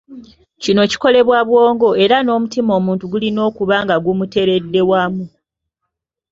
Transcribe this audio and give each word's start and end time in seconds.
Kino 0.61 0.81
kikolebwa 0.91 1.39
bwongo, 1.49 1.89
era 2.03 2.17
n’omutima 2.21 2.71
omuntu 2.79 3.03
gulina 3.11 3.39
okuba 3.49 3.75
nga 3.83 3.95
gumuteredde 4.03 4.81
wamu. 4.89 5.25